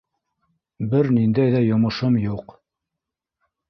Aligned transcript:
Бер 0.93 1.11
ниндәй 1.19 1.53
ҙә 1.59 1.63
йомошом 1.69 2.21
юҡ. 2.27 2.59